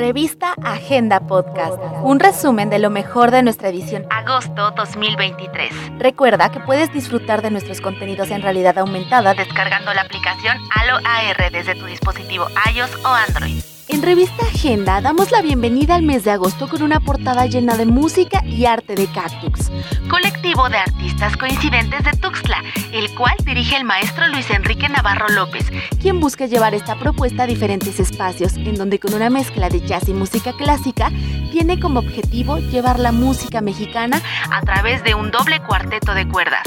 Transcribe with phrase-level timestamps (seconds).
[0.00, 5.98] Revista Agenda Podcast, un resumen de lo mejor de nuestra edición agosto 2023.
[5.98, 11.52] Recuerda que puedes disfrutar de nuestros contenidos en realidad aumentada descargando la aplicación Halo AR
[11.52, 13.69] desde tu dispositivo iOS o Android.
[14.00, 17.84] En Revista Agenda damos la bienvenida al mes de agosto con una portada llena de
[17.84, 19.70] música y arte de Cactus,
[20.08, 25.70] colectivo de artistas coincidentes de Tuxtla, el cual dirige el maestro Luis Enrique Navarro López,
[26.00, 30.08] quien busca llevar esta propuesta a diferentes espacios, en donde con una mezcla de jazz
[30.08, 31.10] y música clásica,
[31.52, 36.62] tiene como objetivo llevar la música mexicana a través de un doble cuarteto de cuerdas.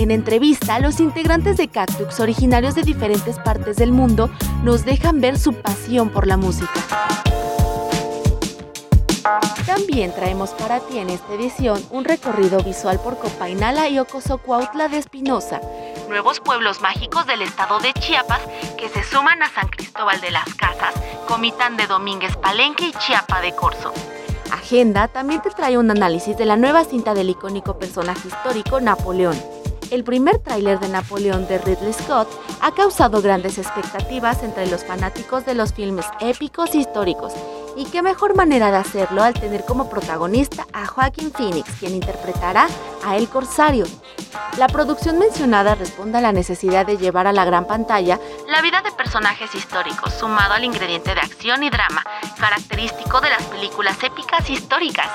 [0.00, 4.30] En entrevista, los integrantes de Cactus, originarios de diferentes partes del mundo,
[4.64, 6.72] nos dejan ver su pasión por la música.
[9.66, 14.96] También traemos para ti en esta edición un recorrido visual por Copainala y Ocosocuautla de
[14.96, 15.60] Espinosa,
[16.08, 18.40] nuevos pueblos mágicos del estado de Chiapas
[18.78, 20.94] que se suman a San Cristóbal de las Casas,
[21.28, 23.92] Comitán de Domínguez Palenque y Chiapa de Corzo.
[24.50, 29.36] Agenda también te trae un análisis de la nueva cinta del icónico personaje histórico Napoleón
[29.90, 32.28] el primer tráiler de Napoleón de Ridley Scott
[32.60, 37.32] ha causado grandes expectativas entre los fanáticos de los filmes épicos históricos.
[37.76, 42.68] Y qué mejor manera de hacerlo al tener como protagonista a Joaquin Phoenix, quien interpretará
[43.04, 43.86] a El Corsario.
[44.58, 48.82] La producción mencionada responde a la necesidad de llevar a la gran pantalla la vida
[48.82, 52.04] de personajes históricos, sumado al ingrediente de acción y drama,
[52.38, 55.08] característico de las películas épicas históricas,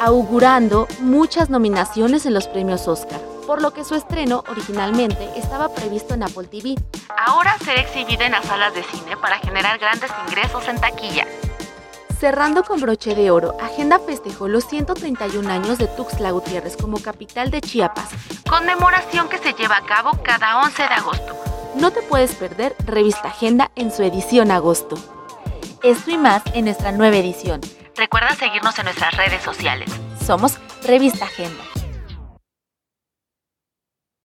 [0.00, 6.14] augurando muchas nominaciones en los premios Oscar por lo que su estreno originalmente estaba previsto
[6.14, 6.74] en Apple TV.
[7.26, 11.26] Ahora será exhibida en las salas de cine para generar grandes ingresos en taquilla.
[12.18, 17.50] Cerrando con broche de oro, Agenda festejó los 131 años de Tuxtla Gutiérrez como capital
[17.50, 18.08] de Chiapas,
[18.48, 21.36] conmemoración que se lleva a cabo cada 11 de agosto.
[21.74, 24.96] No te puedes perder Revista Agenda en su edición agosto.
[25.82, 27.60] Esto y más en nuestra nueva edición.
[27.96, 29.90] Recuerda seguirnos en nuestras redes sociales.
[30.24, 31.62] Somos Revista Agenda.